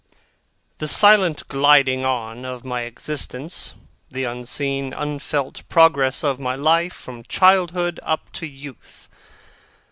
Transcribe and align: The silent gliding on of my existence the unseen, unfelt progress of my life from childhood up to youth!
The 0.79 0.87
silent 0.87 1.47
gliding 1.47 2.05
on 2.05 2.43
of 2.43 2.65
my 2.65 2.81
existence 2.85 3.75
the 4.09 4.23
unseen, 4.23 4.93
unfelt 4.93 5.61
progress 5.69 6.23
of 6.23 6.39
my 6.39 6.55
life 6.55 6.93
from 6.93 7.21
childhood 7.25 7.99
up 8.01 8.31
to 8.31 8.47
youth! 8.47 9.07